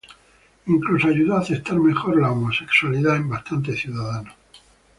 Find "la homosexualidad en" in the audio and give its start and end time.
2.19-3.29